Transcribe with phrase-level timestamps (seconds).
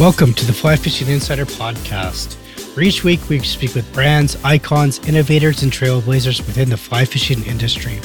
[0.00, 2.36] Welcome to the Fly Fishing Insider Podcast,
[2.74, 7.44] where each week we speak with brands, icons, innovators, and trailblazers within the fly fishing
[7.44, 7.98] industry,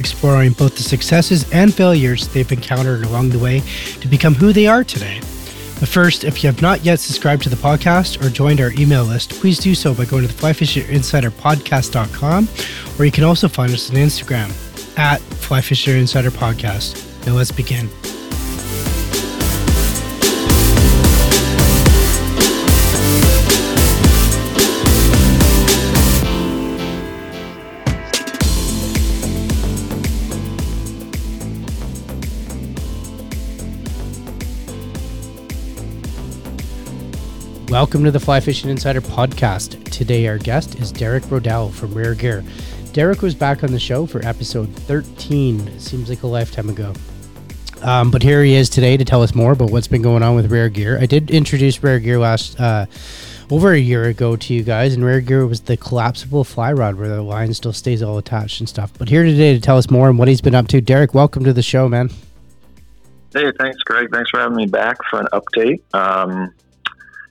[0.00, 3.60] exploring both the successes and failures they've encountered along the way
[4.00, 5.20] to become who they are today.
[5.78, 9.04] But first, if you have not yet subscribed to the podcast or joined our email
[9.04, 12.48] list, please do so by going to the flyfisherinsiderpodcast.com,
[12.98, 14.48] or you can also find us on Instagram
[14.98, 17.24] at flyfisherinsiderpodcast.
[17.24, 17.88] Now let's begin.
[37.76, 39.84] Welcome to the Fly Fishing Insider podcast.
[39.90, 42.42] Today, our guest is Derek Rodell from Reyr Gear.
[42.94, 45.78] Derek was back on the show for episode 13.
[45.78, 46.94] Seems like a lifetime ago.
[47.82, 50.34] Um, but here he is today to tell us more about what's been going on
[50.34, 50.98] with Reyr Gear.
[50.98, 52.86] I did introduce Reyr Gear last uh,
[53.50, 56.94] over a year ago to you guys, and Reyr Gear was the collapsible fly rod
[56.94, 58.90] where the line still stays all attached and stuff.
[58.96, 61.12] But here today to tell us more and what he's been up to, Derek.
[61.12, 62.08] Welcome to the show, man.
[63.34, 64.08] Hey, thanks, Greg.
[64.10, 65.82] Thanks for having me back for an update.
[65.92, 66.54] Um,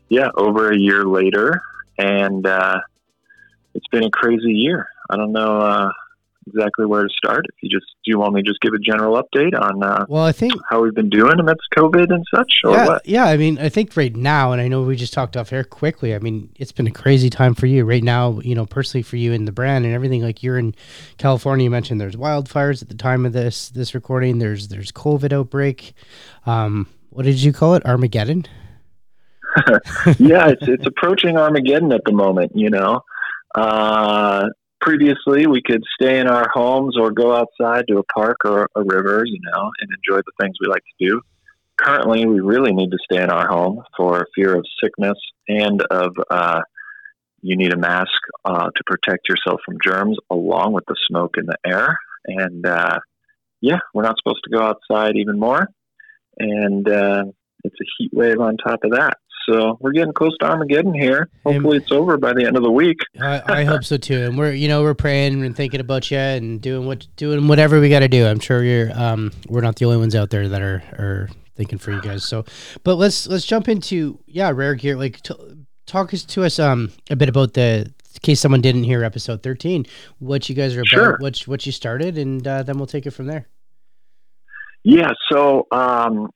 [0.10, 1.62] yeah, over a year later,
[1.98, 2.80] and uh,
[3.74, 4.88] it's been a crazy year.
[5.10, 5.92] I don't know uh,
[6.48, 7.46] exactly where to start.
[7.48, 10.06] If you just do you want me to just give a general update on uh,
[10.08, 13.08] well, I think how we've been doing amidst COVID and such, or yeah, what?
[13.08, 15.64] Yeah, I mean, I think right now, and I know we just talked off air
[15.64, 16.14] quickly.
[16.14, 18.40] I mean, it's been a crazy time for you right now.
[18.42, 20.22] You know, personally for you and the brand and everything.
[20.22, 20.76] Like you're in
[21.18, 21.64] California.
[21.64, 24.40] You mentioned there's wildfires at the time of this this recording.
[24.40, 25.94] There's there's COVID outbreak.
[26.46, 27.86] Um, what did you call it?
[27.86, 28.46] Armageddon.
[30.20, 32.52] yeah, it's it's approaching Armageddon at the moment.
[32.56, 33.02] You know,
[33.56, 34.48] uh,
[34.82, 38.84] previously we could stay in our homes or go outside to a park or a
[38.84, 41.22] river, you know, and enjoy the things we like to do.
[41.78, 46.16] Currently, we really need to stay in our home for fear of sickness and of
[46.30, 46.62] uh,
[47.42, 48.10] you need a mask
[48.46, 51.98] uh, to protect yourself from germs, along with the smoke in the air.
[52.26, 53.00] And uh,
[53.62, 55.68] yeah, we're not supposed to go outside even more,
[56.40, 57.26] and uh,
[57.64, 59.18] it's a heat wave on top of that.
[59.50, 61.30] So we're getting close to Armageddon here.
[61.46, 62.98] Hopefully, it's over by the end of the week.
[63.22, 64.24] I, I, hope so too.
[64.24, 67.80] And we're, you know, we're praying and thinking about you and doing what, doing whatever
[67.80, 68.26] we got to do.
[68.26, 71.78] I'm sure you're, um, we're not the only ones out there that are, are thinking
[71.78, 72.26] for you guys.
[72.26, 72.46] So,
[72.84, 74.96] but let's let's jump into yeah, Reyr Gear.
[74.96, 75.36] Like, t-
[75.86, 79.86] talk to us um a bit about the in case someone didn't hear episode 13
[80.20, 81.18] what you guys are about sure.
[81.20, 83.48] what what you started and uh, then we'll take it from there
[84.84, 86.30] yeah so um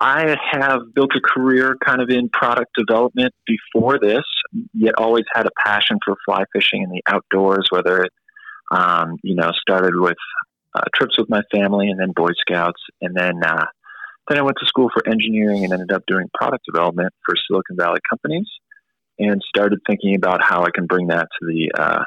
[0.00, 4.24] I have built a career kind of in product development before this,
[4.74, 8.12] yet always had a passion for fly fishing in the outdoors, whether it,
[8.70, 10.18] um, you know, started with
[10.74, 12.82] uh, trips with my family and then Boy Scouts.
[13.00, 13.66] And then, uh,
[14.28, 17.76] then I went to school for engineering and ended up doing product development for Silicon
[17.76, 18.48] Valley companies
[19.18, 22.04] and started thinking about how I can bring that to the, uh,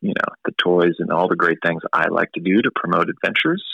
[0.00, 3.08] you know, the toys and all the great things I like to do to promote
[3.08, 3.64] adventures.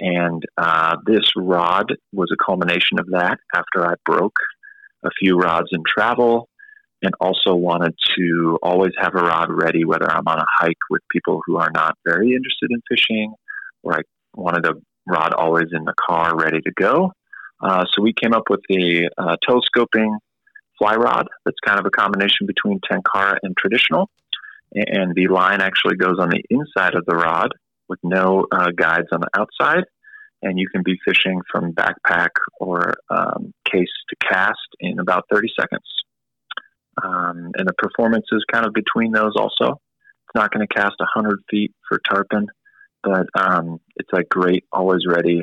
[0.00, 4.36] And uh, this rod was a culmination of that after I broke
[5.04, 6.48] a few rods in travel
[7.02, 11.02] and also wanted to always have a rod ready, whether I'm on a hike with
[11.10, 13.34] people who are not very interested in fishing
[13.82, 14.00] or I
[14.34, 14.74] wanted a
[15.06, 17.12] rod always in the car ready to go.
[17.62, 20.16] Uh, so we came up with the uh, telescoping
[20.78, 24.08] fly rod that's kind of a combination between Tenkara and traditional.
[24.74, 27.52] And the line actually goes on the inside of the rod
[27.90, 29.84] with no uh, guides on the outside.
[30.42, 35.48] And you can be fishing from backpack or um, case to cast in about 30
[35.58, 35.84] seconds.
[37.02, 39.72] Um, and the performance is kind of between those also.
[39.72, 42.46] It's not going to cast 100 feet for tarpon,
[43.02, 45.42] but um, it's a great, always ready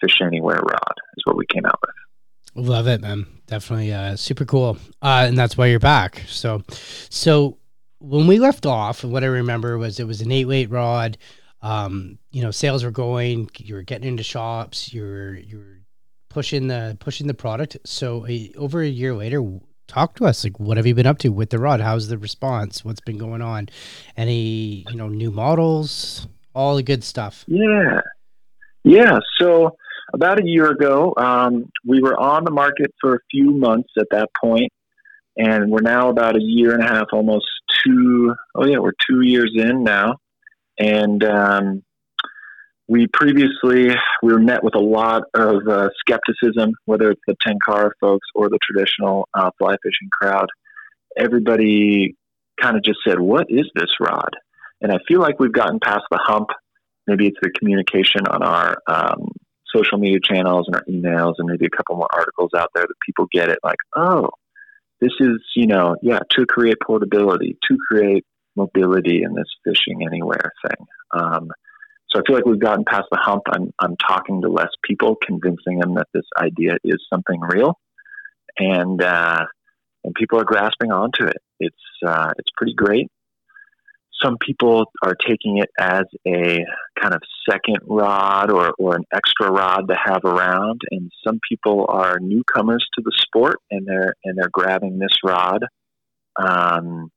[0.00, 2.66] fish anywhere rod, is what we came out with.
[2.66, 3.26] Love it, man.
[3.46, 4.78] Definitely uh, super cool.
[5.00, 6.22] Uh, and that's why you're back.
[6.26, 6.62] So,
[7.08, 7.58] so
[7.98, 11.18] when we left off, what I remember was it was an eight weight rod
[11.64, 15.80] um, you know, sales were going, you were getting into shops, you're you're
[16.28, 17.78] pushing the pushing the product.
[17.86, 19.42] So a, over a year later,
[19.88, 20.44] talk to us.
[20.44, 21.80] Like, what have you been up to with the rod?
[21.80, 22.84] How's the response?
[22.84, 23.70] What's been going on?
[24.14, 26.28] Any you know new models?
[26.54, 27.46] All the good stuff.
[27.48, 28.02] Yeah,
[28.84, 29.18] yeah.
[29.38, 29.74] So
[30.12, 34.08] about a year ago, um, we were on the market for a few months at
[34.10, 34.70] that point,
[35.38, 37.46] and we're now about a year and a half, almost
[37.82, 38.34] two.
[38.54, 40.16] Oh yeah, we're two years in now
[40.78, 41.82] and um,
[42.88, 47.90] we previously we were met with a lot of uh, skepticism, whether it's the Tenkara
[48.00, 50.46] folks or the traditional uh, fly fishing crowd.
[51.16, 52.16] Everybody
[52.60, 54.30] kind of just said, "What is this rod?"
[54.80, 56.48] And I feel like we've gotten past the hump.
[57.06, 59.28] Maybe it's the communication on our um,
[59.74, 62.94] social media channels and our emails and maybe a couple more articles out there that
[63.04, 64.30] people get it like, oh,
[65.00, 68.24] this is, you know, yeah, to create portability, to create
[68.56, 70.86] mobility in this fishing anywhere thing.
[71.12, 71.50] Um,
[72.08, 73.42] so I feel like we've gotten past the hump.
[73.50, 77.78] I'm, I'm talking to less people, convincing them that this idea is something real.
[78.58, 79.44] And, uh,
[80.04, 81.38] and people are grasping onto it.
[81.58, 83.08] It's, uh, it's pretty great
[84.24, 86.64] some people are taking it as a
[87.00, 91.86] kind of second rod or, or an extra rod to have around and some people
[91.88, 95.64] are newcomers to the sport and they're and they're grabbing this rod
[96.36, 97.10] um,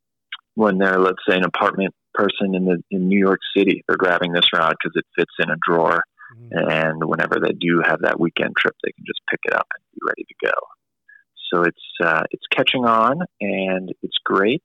[0.58, 4.32] when they're let's say an apartment person in the in New York City they're grabbing
[4.34, 6.02] this rod because it fits in a drawer
[6.36, 6.70] mm-hmm.
[6.70, 9.84] and whenever they do have that weekend trip they can just pick it up and
[9.94, 10.58] be ready to go
[11.52, 14.64] so it's uh, it's catching on and it's great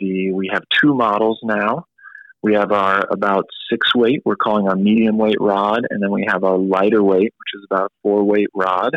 [0.00, 1.86] the we have two models now.
[2.42, 6.26] We have our about six weight, we're calling our medium weight rod, and then we
[6.28, 8.96] have our lighter weight, which is about four weight rod.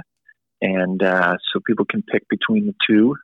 [0.61, 3.15] And uh, so people can pick between the two.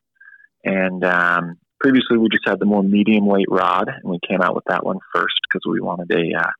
[0.63, 4.55] And um, previously we just had the more medium weight rod, and we came out
[4.55, 6.51] with that one first because we wanted a uh,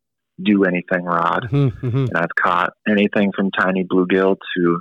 [0.44, 1.48] do anything rod.
[1.50, 1.98] Mm-hmm, mm-hmm.
[1.98, 4.80] And I've caught anything from tiny bluegill to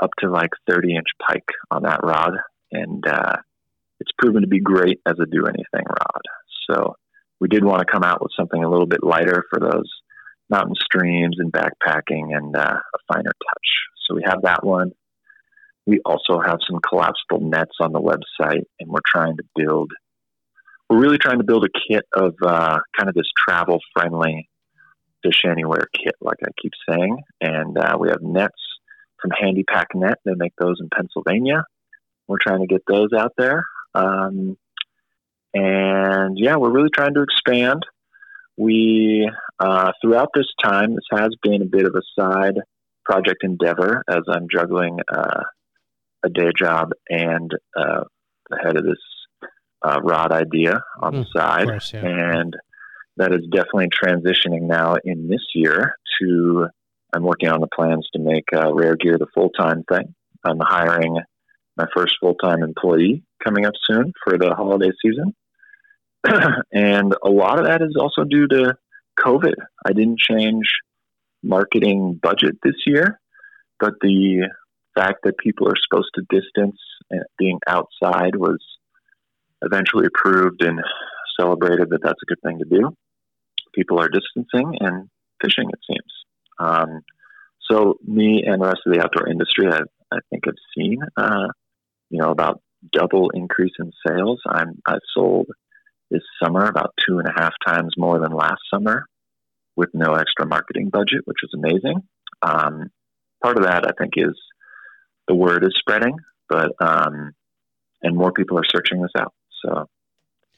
[0.00, 2.34] up to like 30 inch pike on that rod.
[2.70, 3.36] And uh,
[4.00, 6.22] it's proven to be great as a do anything rod.
[6.70, 6.94] So
[7.40, 9.90] we did want to come out with something a little bit lighter for those
[10.48, 13.68] mountain streams and backpacking and uh, a finer touch.
[14.06, 14.92] So we have that one.
[15.86, 19.92] We also have some collapsible nets on the website, and we're trying to build.
[20.90, 24.48] We're really trying to build a kit of uh, kind of this travel friendly
[25.22, 27.18] fish anywhere kit, like I keep saying.
[27.40, 28.54] And uh, we have nets
[29.20, 30.18] from Handy Pack Net.
[30.24, 31.64] They make those in Pennsylvania.
[32.28, 33.64] We're trying to get those out there.
[33.94, 34.56] Um,
[35.54, 37.82] and yeah, we're really trying to expand.
[38.56, 42.58] We, uh, throughout this time, this has been a bit of a side
[43.04, 45.42] project endeavor as I'm juggling uh,
[46.26, 48.04] a day job and uh,
[48.50, 48.98] the head of this
[49.82, 51.68] uh, rod idea on mm, the hmm, side.
[51.68, 52.04] Course, yeah.
[52.04, 52.54] And
[53.16, 56.66] that is definitely transitioning now in this year to
[57.14, 60.14] I'm working on the plans to make uh, Reyr Gear the full time thing.
[60.44, 61.18] I'm hiring
[61.76, 65.34] my first full time employee coming up soon for the holiday season.
[66.72, 68.76] and a lot of that is also due to
[69.18, 69.54] COVID.
[69.86, 70.66] I didn't change
[71.42, 73.20] marketing budget this year,
[73.78, 74.48] but the
[74.96, 76.78] fact that people are supposed to distance
[77.10, 78.58] and being outside was
[79.62, 80.80] eventually approved and
[81.38, 82.96] celebrated that that's a good thing to do.
[83.74, 85.08] People are distancing and
[85.42, 86.12] fishing, it seems.
[86.58, 87.02] Um,
[87.70, 89.80] so me and the rest of the outdoor industry, I,
[90.12, 91.48] I think, have seen, uh,
[92.10, 92.60] you know, about
[92.92, 94.40] double increase in sales.
[94.48, 95.46] I'm I've sold
[96.10, 99.06] this summer about two and a half times more than last summer
[99.74, 102.02] with no extra marketing budget, which is amazing.
[102.42, 102.90] Um,
[103.42, 104.36] part of that I think is
[105.28, 106.16] the word is spreading,
[106.48, 107.32] but um,
[108.02, 109.32] and more people are searching this out.
[109.62, 109.88] So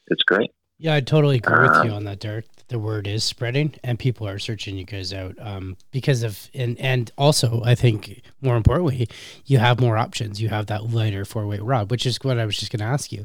[0.09, 0.51] it's great.
[0.81, 2.47] Yeah, I totally agree with you um, on that, Derek.
[2.69, 6.79] The word is spreading, and people are searching you guys out um, because of and
[6.79, 9.09] and also I think more importantly,
[9.47, 10.41] you have more options.
[10.41, 12.87] You have that lighter four weight rod, which is what I was just going to
[12.87, 13.25] ask you.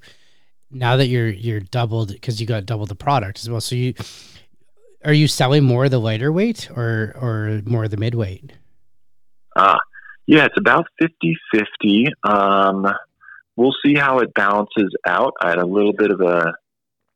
[0.72, 3.94] Now that you're you're doubled because you got double the product as well, so you
[5.06, 8.54] are you selling more the lighter weight or or more of the mid weight?
[9.56, 9.78] Ah,
[10.26, 12.08] yeah, it's about 50-50.
[12.24, 12.88] Um,
[13.56, 15.34] we'll see how it balances out.
[15.42, 16.54] I had a little bit of a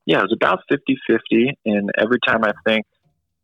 [0.07, 1.59] yeah, it was about 50 50.
[1.65, 2.85] And every time I think,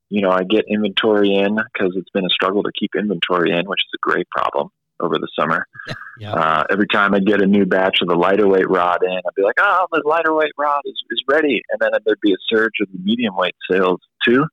[0.09, 3.67] you know, I get inventory in because it's been a struggle to keep inventory in,
[3.67, 5.67] which is a great problem over the summer.
[6.19, 6.33] Yeah.
[6.33, 9.35] Uh, every time I get a new batch of the lighter weight rod in, I'd
[9.35, 11.59] be like, oh, the lighter weight rod is, is ready.
[11.71, 14.45] And then there'd be a surge of the medium weight sales too.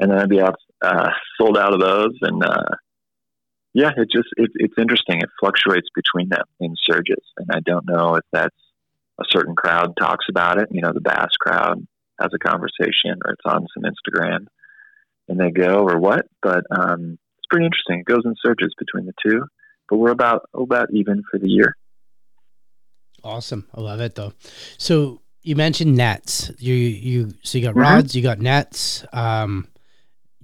[0.00, 2.16] And then I'd be out, uh, sold out of those.
[2.22, 2.64] And, uh,
[3.74, 5.20] yeah, it just, it, it's interesting.
[5.20, 7.24] It fluctuates between them in surges.
[7.38, 8.56] And I don't know if that's
[9.20, 10.68] a certain crowd talks about it.
[10.70, 11.86] You know, the bass crowd
[12.20, 14.46] has a conversation, or it's on some Instagram,
[15.28, 16.26] and they go or what.
[16.42, 18.00] But um, it's pretty interesting.
[18.00, 19.44] It goes in surges between the two,
[19.88, 21.76] but we're about about even for the year.
[23.24, 24.32] Awesome, I love it though.
[24.78, 26.50] So you mentioned nets.
[26.58, 27.80] You you so you got mm-hmm.
[27.80, 29.04] rods, you got nets.
[29.12, 29.68] Um,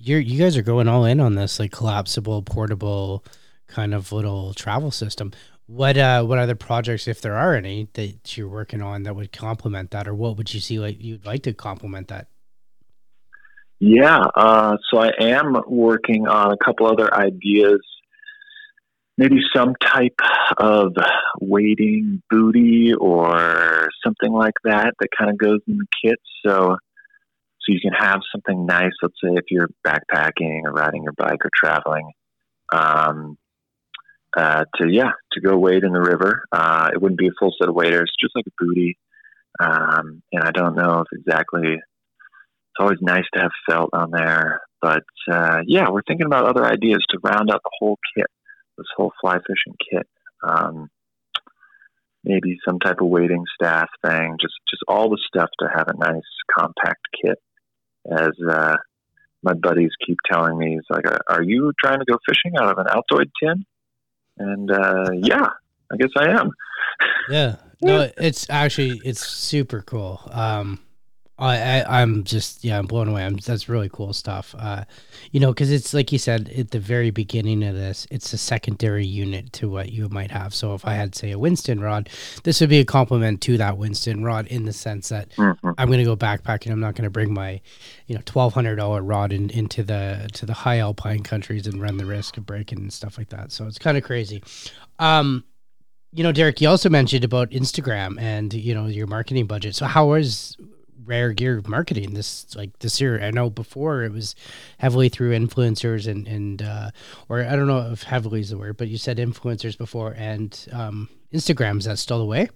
[0.00, 3.24] you're you guys are going all in on this like collapsible, portable
[3.66, 5.32] kind of little travel system.
[5.66, 9.32] What uh what other projects, if there are any, that you're working on that would
[9.32, 12.28] complement that, or what would you see like you'd like to complement that?
[13.80, 17.80] Yeah, uh, so I am working on a couple other ideas.
[19.16, 20.18] Maybe some type
[20.58, 20.94] of
[21.40, 26.18] wading booty or something like that that kind of goes in the kit.
[26.44, 26.76] So,
[27.68, 28.92] so you can have something nice.
[29.02, 32.12] Let's say if you're backpacking or riding your bike or traveling,
[32.72, 33.36] um,
[34.36, 36.44] uh, to yeah to go wade in the river.
[36.52, 38.98] Uh, it wouldn't be a full set of waders, just like a booty.
[39.60, 41.74] Um, and I don't know if exactly.
[41.74, 46.64] It's always nice to have felt on there, but uh, yeah, we're thinking about other
[46.64, 48.26] ideas to round out the whole kit,
[48.76, 50.06] this whole fly fishing kit.
[50.44, 50.88] Um,
[52.22, 55.96] maybe some type of wading staff thing, just just all the stuff to have a
[55.96, 56.22] nice
[56.56, 57.38] compact kit.
[58.10, 58.76] As uh,
[59.42, 62.78] my buddies keep telling me, he's like, "Are you trying to go fishing out of
[62.78, 63.64] an Altoid tin?"
[64.38, 65.48] And uh, yeah,
[65.92, 66.52] I guess I am.
[67.28, 70.22] Yeah, no, it's actually it's super cool.
[70.30, 70.80] Um,
[71.38, 73.24] I, I am just yeah I'm blown away.
[73.24, 74.54] I'm, that's really cool stuff.
[74.58, 74.84] Uh,
[75.30, 78.38] you know, because it's like you said at the very beginning of this, it's a
[78.38, 80.52] secondary unit to what you might have.
[80.52, 82.08] So if I had say a Winston rod,
[82.42, 85.70] this would be a complement to that Winston rod in the sense that mm-hmm.
[85.78, 86.72] I'm going to go backpacking.
[86.72, 87.60] I'm not going to bring my
[88.06, 91.80] you know twelve hundred dollar rod in, into the to the high alpine countries and
[91.80, 93.52] run the risk of breaking and stuff like that.
[93.52, 94.42] So it's kind of crazy.
[94.98, 95.44] Um,
[96.12, 99.76] you know, Derek, you also mentioned about Instagram and you know your marketing budget.
[99.76, 100.56] So how is
[101.04, 103.22] Reyr Gear marketing this like this year.
[103.22, 104.34] I know before it was
[104.78, 106.90] heavily through influencers and and uh,
[107.28, 110.66] or I don't know if heavily is the word, but you said influencers before and
[110.72, 111.78] um, Instagram.
[111.78, 112.48] Is that still the way?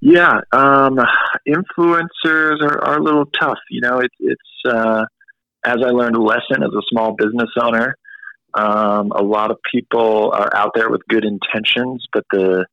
[0.00, 0.98] Yeah, um,
[1.46, 3.58] influencers are, are a little tough.
[3.70, 5.04] You know, it, it's uh,
[5.64, 7.96] as I learned a lesson as a small business owner.
[8.54, 12.66] Um, a lot of people are out there with good intentions, but the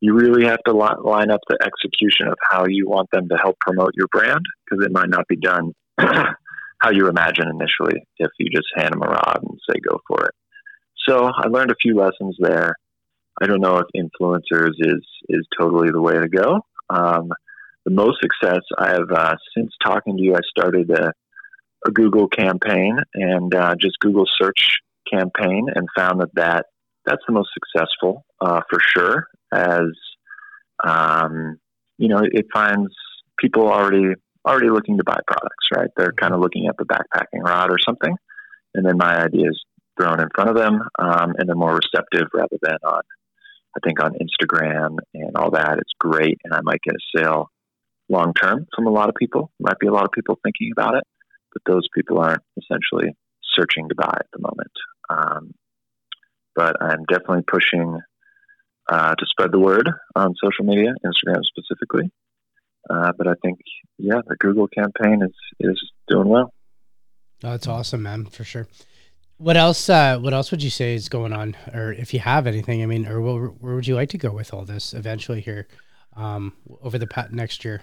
[0.00, 3.36] you really have to li- line up the execution of how you want them to
[3.36, 8.30] help promote your brand because it might not be done how you imagine initially if
[8.38, 10.34] you just hand them a rod and say go for it.
[11.08, 12.74] So I learned a few lessons there.
[13.40, 16.60] I don't know if influencers is is totally the way to go.
[16.90, 17.30] Um,
[17.84, 21.12] the most success I have uh, since talking to you, I started a,
[21.86, 24.78] a Google campaign and uh, just Google search
[25.10, 26.66] campaign and found that that
[27.04, 29.86] that's the most successful uh, for sure as
[30.84, 31.58] um,
[31.98, 32.92] you know it finds
[33.38, 34.14] people already
[34.46, 35.90] already looking to buy products right?
[35.96, 38.14] They're kind of looking at the backpacking rod or something
[38.74, 39.64] and then my idea is
[39.98, 43.02] thrown in front of them um, and they're more receptive rather than on
[43.76, 45.78] i think on instagram and all that.
[45.78, 47.50] It's great and i might get a sale
[48.08, 49.50] long term from a lot of people.
[49.58, 51.04] Might be a lot of people thinking about it
[51.52, 53.16] but those people aren't essentially
[53.54, 54.72] searching to buy at the moment.
[55.08, 55.54] Um,
[56.54, 58.00] but i'm definitely pushing
[58.88, 62.10] uh, to spread the word on social media, Instagram specifically.
[62.88, 63.58] Uh, but I think,
[63.98, 66.52] yeah, the Google campaign is is doing well.
[67.44, 68.68] Oh, that's awesome, man, for sure.
[69.38, 69.90] What else?
[69.90, 72.82] Uh, what else would you say is going on, or if you have anything?
[72.82, 75.66] I mean, or where, where would you like to go with all this eventually here,
[76.16, 77.82] um, over the pat next year?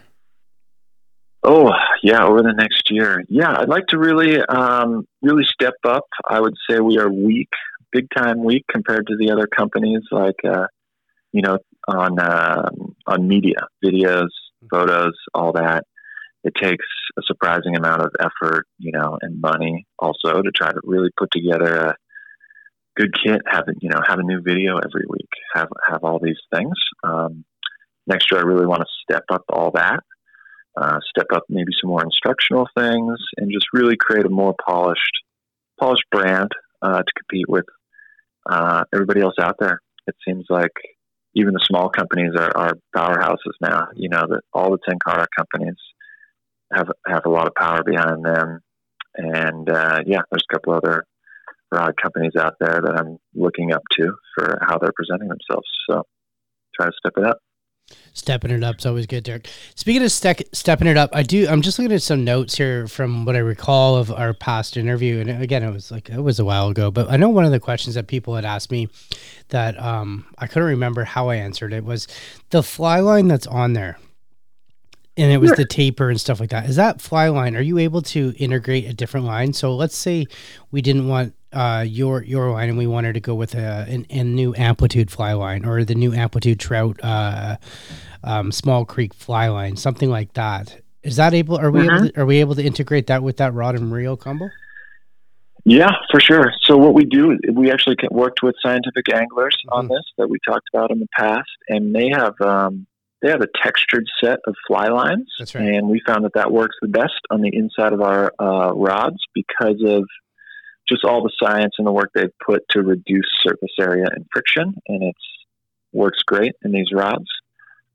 [1.44, 3.24] Oh yeah, over the next year.
[3.30, 6.08] Yeah, I'd like to really, um, really step up.
[6.28, 7.50] I would say we are weak,
[7.92, 10.68] big time weak compared to the other companies like uh,
[11.34, 12.70] you know, on uh,
[13.08, 14.30] on media, videos,
[14.72, 15.84] photos, all that.
[16.44, 16.86] It takes
[17.18, 21.32] a surprising amount of effort, you know, and money also to try to really put
[21.32, 21.96] together a
[22.96, 23.42] good kit.
[23.48, 25.30] Have you know, have a new video every week.
[25.54, 26.74] Have have all these things.
[27.04, 27.44] Um,
[28.08, 30.00] next year, I really want to step up all that.
[30.76, 35.22] Uh, step up maybe some more instructional things, and just really create a more polished,
[35.80, 36.50] polished brand
[36.82, 37.66] uh, to compete with
[38.50, 39.80] uh, everybody else out there.
[40.08, 40.72] It seems like
[41.36, 43.88] even the small companies are, are powerhouses now.
[43.96, 45.78] You know that all the Tenkara companies
[46.74, 48.60] have have a lot of power behind them,
[49.16, 51.06] and uh, yeah, there's a couple other
[51.72, 55.68] rod companies out there that I'm looking up to for how they're presenting themselves.
[55.90, 56.04] So
[56.76, 57.40] try to step it up.
[58.14, 59.50] Stepping it up is always good, Derek.
[59.76, 61.48] Speaking of ste- stepping it up, I do.
[61.48, 65.20] I'm just looking at some notes here from what I recall of our past interview,
[65.20, 66.92] and again, it was like it was a while ago.
[66.92, 68.90] But I know one of the questions that people had asked me
[69.50, 72.08] that um, I couldn't remember how I answered it was
[72.52, 73.98] the fly line that's on there,
[75.16, 75.58] and it was sure.
[75.58, 76.68] the taper and stuff like that.
[76.68, 77.56] Is that fly line?
[77.56, 79.54] Are you able to integrate a different line?
[79.54, 80.26] So let's say
[80.72, 84.06] we didn't want uh, your your line, and we wanted to go with a, an,
[84.10, 87.58] a new amplitude fly line or the new amplitude trout uh,
[88.24, 90.82] um, small creek fly line, something like that.
[91.04, 91.58] Is that able?
[91.58, 91.96] Are we mm-hmm.
[91.96, 94.50] able to, are we able to integrate that with that rod and reel combo?
[95.66, 96.52] Yeah, for sure.
[96.64, 99.78] So what we do we actually worked with scientific anglers mm-hmm.
[99.78, 102.88] on this that we talked about in the past, and they have um,
[103.24, 105.56] they have a textured set of fly lines, right.
[105.56, 109.18] and we found that that works the best on the inside of our uh, rods
[109.34, 110.04] because of
[110.88, 114.76] just all the science and the work they've put to reduce surface area and friction,
[114.90, 115.16] and it
[115.94, 117.26] works great in these rods.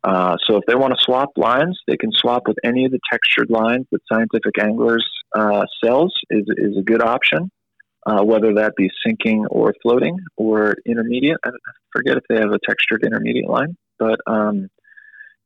[0.03, 3.01] Uh, so if they want to swap lines, they can swap with any of the
[3.13, 5.07] textured lines that Scientific Anglers
[5.37, 7.51] uh, sells is is a good option.
[8.09, 11.39] uh, whether that be sinking or floating or intermediate.
[11.45, 11.51] I
[11.93, 14.69] forget if they have a textured intermediate line, but um,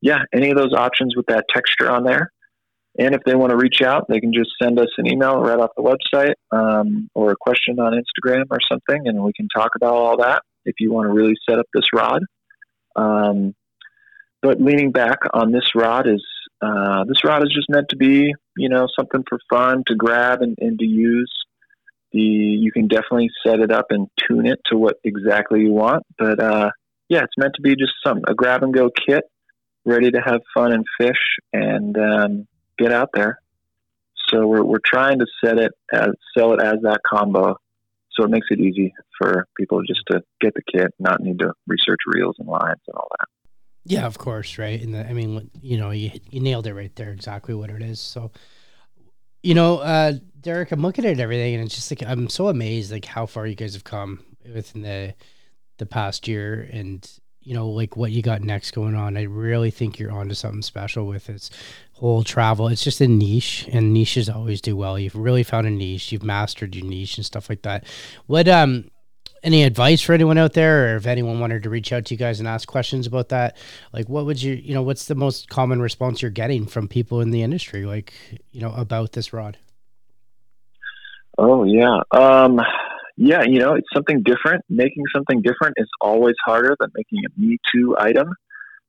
[0.03, 2.31] yeah, any of those options with that texture on there.
[2.99, 5.59] And if they want to reach out, they can just send us an email right
[5.59, 9.71] off the website um, or a question on Instagram or something, and we can talk
[9.77, 12.23] about all that if you want to really set up this rod.
[12.95, 13.55] Um,
[14.43, 16.23] but leaning back on this rod is
[16.61, 20.43] uh, this rod is just meant to be, you know, something for fun to grab
[20.43, 21.33] and, and to use.
[22.13, 26.03] The you can definitely set it up and tune it to what exactly you want,
[26.19, 26.71] but uh,
[27.09, 29.25] yeah, it's meant to be just some a grab and go kit,
[29.85, 31.19] ready to have fun and fish
[31.53, 32.47] and um,
[32.79, 33.39] get out there.
[34.29, 37.57] So we're we're trying to set it as sell it as that combo,
[38.13, 41.53] so it makes it easy for people just to get the kit, not need to
[41.67, 43.29] research reels and lines and all that.
[43.85, 44.81] Yeah, of course, right.
[44.81, 47.83] And the, I mean, you know, you you nailed it right there, exactly what it
[47.83, 48.01] is.
[48.01, 48.31] So,
[49.43, 52.93] you know, uh, Derek, I'm looking at everything, and it's just like I'm so amazed,
[52.93, 54.25] like how far you guys have come
[54.55, 55.15] within the
[55.79, 57.09] the past year, and
[57.45, 59.17] you know, like what you got next going on.
[59.17, 61.51] I really think you're onto something special with this
[61.95, 62.69] whole travel.
[62.69, 64.99] It's just a niche, and niches always do well.
[64.99, 66.13] You've really found a niche.
[66.13, 67.85] You've mastered your niche and stuff like that.
[68.27, 68.91] What um
[69.43, 72.19] any advice for anyone out there or if anyone wanted to reach out to you
[72.19, 73.57] guys and ask questions about that
[73.93, 77.21] like what would you you know what's the most common response you're getting from people
[77.21, 78.13] in the industry like
[78.53, 79.59] you know about this rod
[81.39, 82.61] oh yeah um
[83.17, 84.65] yeah you know it's something different.
[84.69, 88.35] Making something different is always harder than making a me too item.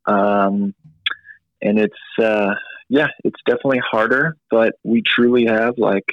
[0.06, 0.74] Um
[1.62, 2.54] and it's uh
[2.90, 6.06] yeah it's definitely harder but we truly have like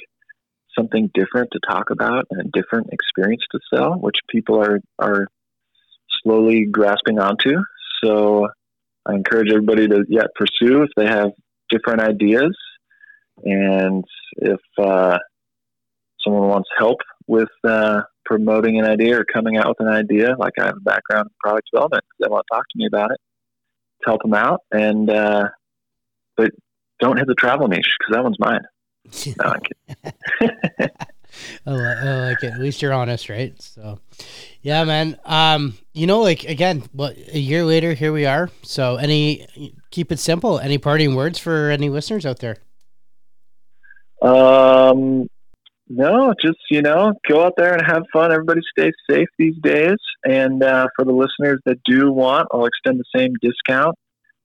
[0.77, 5.27] something different to talk about and a different experience to sell, which people are are
[6.23, 7.57] slowly grasping onto.
[8.03, 8.47] So
[9.05, 11.31] I encourage everybody to yet pursue if they have
[11.69, 12.55] different ideas,
[13.43, 14.03] and
[14.37, 15.17] if uh,
[16.23, 16.99] someone wants help
[17.31, 20.81] with uh, promoting an idea or coming out with an idea, like I have a
[20.81, 23.17] background in product development, they want to talk to me about it,
[24.03, 25.47] to help them out, and uh,
[26.35, 26.51] but
[26.99, 28.61] don't hit the travel niche because that one's mine.
[29.39, 30.89] no, I'm kidding.
[31.65, 32.53] I like it.
[32.53, 33.59] At least you're honest, right?
[33.61, 33.99] So,
[34.61, 35.17] yeah, man.
[35.23, 38.49] Um, you know, like again, what a year later, here we are.
[38.63, 40.59] So, any keep it simple.
[40.59, 42.57] Any parting words for any listeners out there?
[44.21, 45.29] Um,
[45.93, 48.31] no, just you know, go out there and have fun.
[48.31, 49.97] Everybody stay safe these days.
[50.23, 53.95] And uh, for the listeners that do want, I'll extend the same discount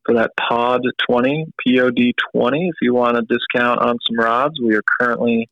[0.07, 4.75] for that pod 20 pod 20 if you want a discount on some rods we
[4.77, 5.51] are currently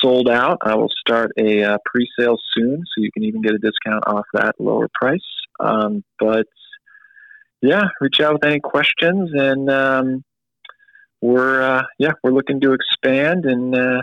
[0.00, 3.58] sold out i will start a uh, pre-sale soon so you can even get a
[3.58, 5.20] discount off that lower price
[5.58, 6.46] um, but
[7.62, 10.22] yeah reach out with any questions and um,
[11.22, 14.02] we're uh, yeah we're looking to expand and uh,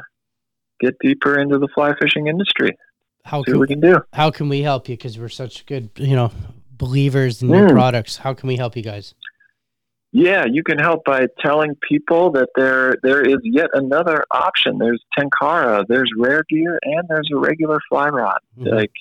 [0.80, 2.78] get deeper into the fly fishing industry
[3.24, 6.16] how can we can do how can we help you because we're such good you
[6.16, 6.32] know
[6.72, 7.60] believers in mm.
[7.60, 9.16] your products how can we help you guys
[10.18, 14.78] yeah, you can help by telling people that there there is yet another option.
[14.78, 18.40] There's Tenkara, there's Reyr Gear, and there's a regular fly rod.
[18.58, 18.76] Mm-hmm.
[18.76, 18.94] Like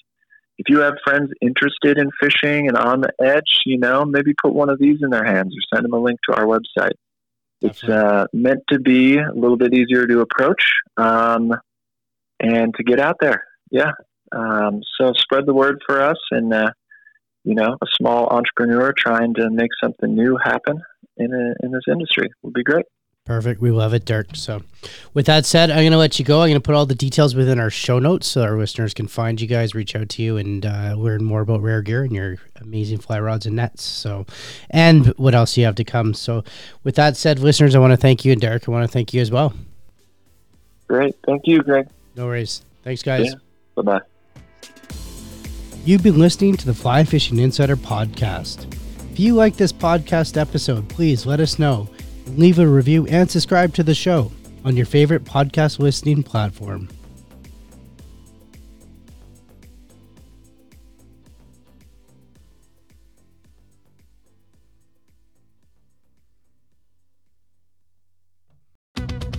[0.59, 4.55] if you have friends interested in fishing and on the edge, you know, maybe put
[4.55, 6.95] one of these in their hands or send them a link to our website.
[7.65, 10.63] It's uh, meant to be a little bit easier to approach
[10.99, 11.53] um,
[12.39, 13.43] and to get out there.
[13.71, 13.93] Yeah.
[14.33, 16.71] Um, so spread the word for us and, uh,
[17.43, 20.83] you know, a small entrepreneur trying to make something new happen
[21.17, 22.85] in a, in this industry would be great.
[23.25, 23.59] Perfect.
[23.63, 24.37] We love it, Dirk.
[24.37, 24.61] So,
[25.15, 26.43] with that said, I'm going to let you go.
[26.43, 29.07] I'm going to put all the details within our show notes so our listeners can
[29.07, 32.13] find you guys, reach out to you, and uh, learn more about Reyr Gear and
[32.13, 33.83] your amazing fly rods and nets.
[33.83, 34.27] So,
[34.69, 36.13] and what else you have to come.
[36.13, 36.45] So,
[36.83, 39.15] with that said, listeners, I want to thank you, and Derek, I want to thank
[39.15, 39.55] you as well.
[40.89, 41.17] Great.
[41.25, 41.89] Thank you, Greg.
[42.17, 42.61] No worries.
[42.83, 43.29] Thanks, guys.
[43.29, 43.35] Yeah.
[43.77, 44.01] Bye bye.
[45.87, 48.71] You've been listening to the Fly Fishing Insider podcast.
[49.13, 51.89] If you like this podcast episode, please let us know.
[52.27, 54.33] Leave a review and subscribe to the show
[54.65, 56.89] on your favorite podcast listening platform.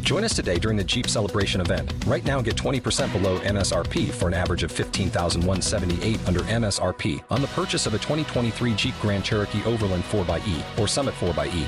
[0.01, 1.91] Join us today during the Jeep Celebration event.
[2.05, 7.47] Right now, get 20% below MSRP for an average of 15178 under MSRP on the
[7.47, 11.67] purchase of a 2023 Jeep Grand Cherokee Overland 4xE or Summit 4xE.